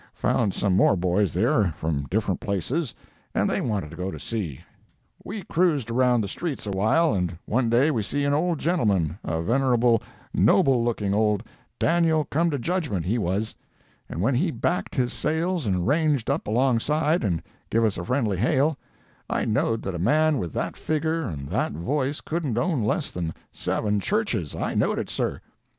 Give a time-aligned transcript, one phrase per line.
[0.15, 2.95] Found some more boys there from different places,
[3.35, 4.61] and they wanted to go to sea.
[5.23, 10.01] We cruised around the streets awhile, and one day we see an old gentleman—a venerable,
[10.33, 11.43] noble looking old
[11.77, 17.23] Daniel come to judgment he was,—and when he backed his sails and ranged up alongside
[17.23, 18.79] and give us a friendly hail,
[19.29, 23.35] I knowed that a man with that figure and that voice couldn't own less than
[23.51, 25.41] seven churches—I knowed it, sir.